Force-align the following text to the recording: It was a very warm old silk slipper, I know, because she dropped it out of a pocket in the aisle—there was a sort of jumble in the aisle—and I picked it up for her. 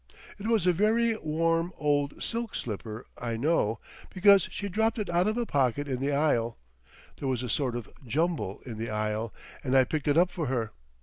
It 0.39 0.47
was 0.47 0.65
a 0.65 0.73
very 0.73 1.15
warm 1.17 1.73
old 1.77 2.23
silk 2.23 2.55
slipper, 2.55 3.05
I 3.19 3.37
know, 3.37 3.77
because 4.09 4.47
she 4.51 4.67
dropped 4.67 4.97
it 4.97 5.11
out 5.11 5.27
of 5.27 5.37
a 5.37 5.45
pocket 5.45 5.87
in 5.87 5.99
the 5.99 6.11
aisle—there 6.11 7.27
was 7.27 7.43
a 7.43 7.47
sort 7.49 7.75
of 7.75 7.87
jumble 8.07 8.61
in 8.65 8.79
the 8.79 8.89
aisle—and 8.89 9.77
I 9.77 9.83
picked 9.83 10.07
it 10.07 10.17
up 10.17 10.31
for 10.31 10.47
her. 10.47 10.71